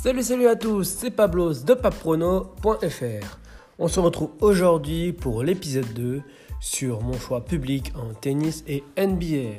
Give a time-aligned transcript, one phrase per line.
[0.00, 3.38] Salut salut à tous, c'est Pablos de paprono.fr.
[3.80, 6.22] On se retrouve aujourd'hui pour l'épisode 2
[6.60, 9.58] sur mon choix public en tennis et NBA.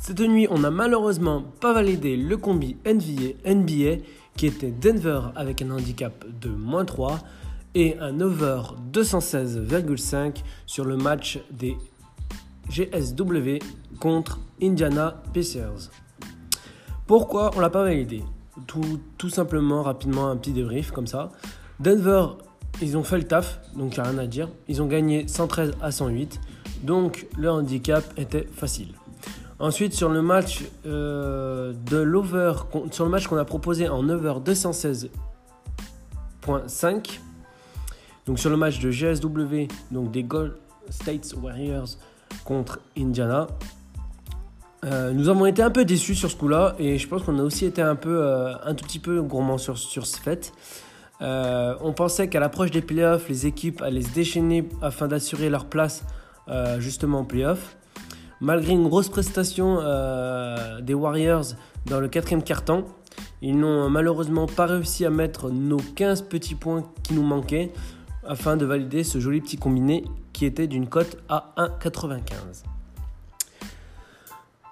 [0.00, 4.04] Cette nuit, on n'a malheureusement pas validé le combi NBA,
[4.36, 7.18] qui était Denver avec un handicap de moins 3
[7.74, 8.62] et un over
[8.92, 11.76] 216,5 sur le match des
[12.68, 13.58] GSW
[13.98, 15.90] contre Indiana Pacers.
[17.08, 18.22] Pourquoi on l'a pas validé?
[19.18, 21.30] Tout, simplement, rapidement, un petit débrief comme ça.
[21.80, 22.26] Denver,
[22.80, 24.48] ils ont fait le taf, donc il n'y a rien à dire.
[24.68, 26.40] Ils ont gagné 113 à 108,
[26.82, 28.94] donc le handicap était facile.
[29.58, 32.52] Ensuite, sur le match euh, de l'over,
[32.92, 37.18] sur le match qu'on a proposé en over 216.5,
[38.26, 40.54] donc sur le match de GSW, donc des Gold
[40.88, 41.88] States Warriors
[42.44, 43.48] contre Indiana,
[44.84, 47.42] euh, nous avons été un peu déçus sur ce coup-là et je pense qu'on a
[47.42, 50.52] aussi été un peu, euh, un tout petit peu gourmand sur, ce fait.
[51.20, 55.66] Euh, on pensait qu'à l'approche des playoffs, les équipes allaient se déchaîner afin d'assurer leur
[55.66, 56.04] place
[56.78, 57.76] justement en playoffs.
[58.40, 59.76] Malgré une grosse prestation
[60.80, 61.44] des Warriors
[61.86, 62.86] dans le quatrième quart-temps,
[63.40, 67.70] ils n'ont malheureusement pas réussi à mettre nos 15 petits points qui nous manquaient
[68.26, 72.64] afin de valider ce joli petit combiné qui était d'une cote à 1,95.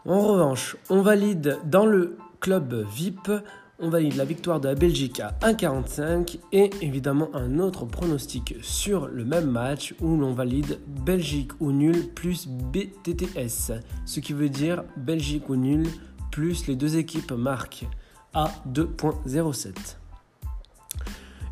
[0.08, 3.30] En revanche, on valide dans le club VIP,
[3.78, 9.06] on valide la victoire de la Belgique à 1,45 et évidemment un autre pronostic sur
[9.06, 13.72] le même match où l'on valide Belgique ou nul plus BTTS,
[14.06, 15.86] ce qui veut dire Belgique ou nul
[16.30, 17.86] plus les deux équipes marquent
[18.32, 19.74] à 2.07.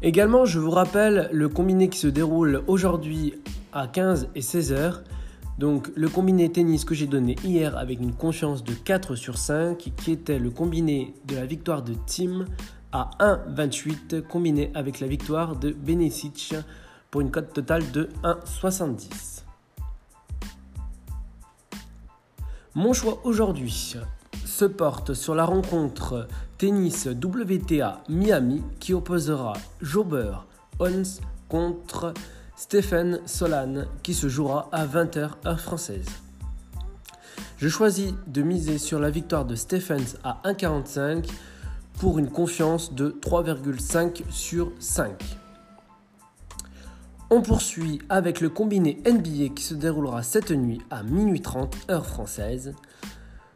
[0.01, 3.35] Également, je vous rappelle le combiné qui se déroule aujourd'hui
[3.75, 5.03] à 15 et 16 heures.
[5.59, 9.79] Donc le combiné tennis que j'ai donné hier avec une confiance de 4 sur 5
[9.79, 12.45] qui était le combiné de la victoire de Tim
[12.93, 16.55] à 1,28 combiné avec la victoire de Benesic
[17.11, 19.45] pour une cote totale de 1,70.
[22.75, 23.97] Mon choix aujourd'hui
[24.45, 26.29] se porte sur la rencontre
[26.59, 30.33] tennis WTA Miami qui opposera Jober
[30.79, 32.13] Ons contre
[32.57, 36.07] Stephen Solan qui se jouera à 20h heure française.
[37.59, 41.29] Je choisis de miser sur la victoire de Stephens à 1,45
[42.01, 45.13] pour une confiance de 3,5 sur 5.
[47.29, 52.07] On poursuit avec le combiné NBA qui se déroulera cette nuit à minuit 30 heure
[52.07, 52.73] française.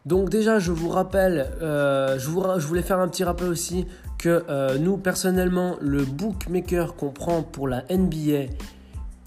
[0.05, 3.87] Donc déjà je vous rappelle, euh, je, voulais faire un petit rappel aussi
[4.19, 8.53] que euh, nous personnellement le bookmaker qu'on prend pour la NBA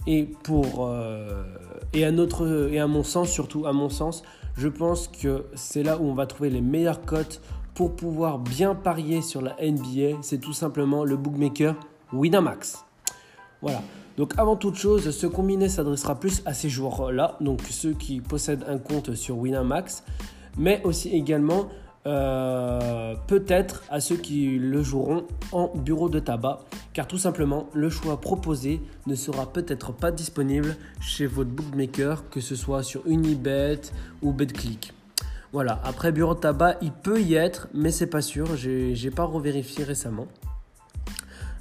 [0.08, 1.44] et pour euh,
[1.94, 4.24] et à notre et à mon sens surtout à mon sens,
[4.58, 7.41] je pense que c'est là où on va trouver les meilleures cotes
[7.74, 10.19] pour pouvoir bien parier sur la NBA.
[10.22, 11.75] C'est tout simplement le bookmaker
[12.12, 12.86] Winamax.
[13.62, 13.81] Voilà.
[14.18, 18.64] Donc avant toute chose, ce combiné s'adressera plus à ces joueurs-là, donc ceux qui possèdent
[18.68, 20.03] un compte sur Winamax,
[20.58, 21.68] mais aussi également
[22.06, 26.59] euh, peut-être à ceux qui le joueront en bureau de tabac,
[26.91, 32.41] car tout simplement le choix proposé ne sera peut-être pas disponible chez votre bookmaker, que
[32.41, 33.80] ce soit sur Unibet
[34.22, 34.94] ou BetClick.
[35.53, 39.24] Voilà, après bureau de tabac, il peut y être, mais c'est pas sûr, j'ai pas
[39.24, 40.28] revérifié récemment.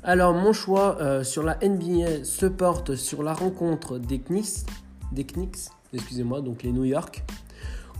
[0.02, 4.66] Alors mon choix euh, sur la NBA se porte sur la rencontre des Knicks,
[5.12, 7.22] des Knicks, excusez-moi, donc les New York,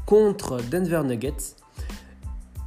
[0.07, 1.55] contre Denver Nuggets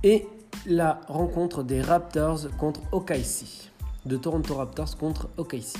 [0.06, 0.28] et
[0.68, 3.72] la rencontre des Raptors contre OKC,
[4.06, 5.76] de Toronto Raptors contre OKC.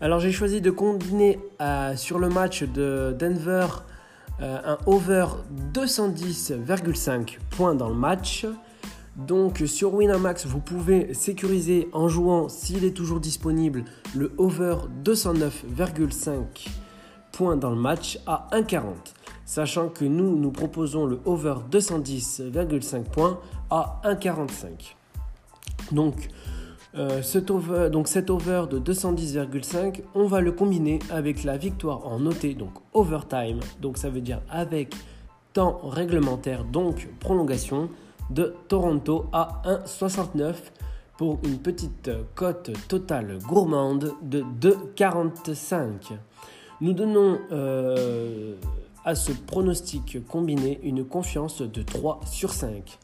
[0.00, 3.66] Alors j'ai choisi de combiner euh, sur le match de Denver
[4.40, 5.26] euh, un over
[5.74, 8.46] 210,5 points dans le match.
[9.16, 16.68] Donc sur Winamax, vous pouvez sécuriser en jouant, s'il est toujours disponible, le over 209,5
[17.32, 18.84] points dans le match à 1,40
[19.50, 24.94] sachant que nous, nous proposons le over 210,5 points à 1,45.
[25.90, 26.28] Donc,
[26.94, 32.06] euh, cet over, donc cet over de 210,5, on va le combiner avec la victoire
[32.06, 34.94] en noté, donc overtime, donc ça veut dire avec
[35.52, 37.88] temps réglementaire, donc prolongation,
[38.30, 40.54] de Toronto à 1,69
[41.18, 46.12] pour une petite cote totale gourmande de 2,45.
[46.80, 48.54] Nous donnons euh,
[49.04, 52.98] à ce pronostic combiné une confiance de 3 sur 5.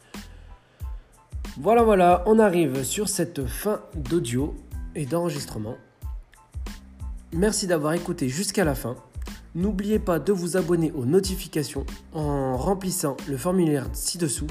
[1.58, 4.54] Voilà, voilà, on arrive sur cette fin d'audio
[4.94, 5.76] et d'enregistrement.
[7.32, 8.96] Merci d'avoir écouté jusqu'à la fin.
[9.54, 14.46] N'oubliez pas de vous abonner aux notifications en remplissant le formulaire ci-dessous.